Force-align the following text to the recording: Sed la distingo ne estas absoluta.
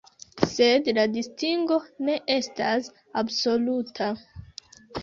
Sed 0.53 0.89
la 0.99 1.03
distingo 1.17 1.77
ne 2.09 2.17
estas 2.39 2.91
absoluta. 3.25 4.11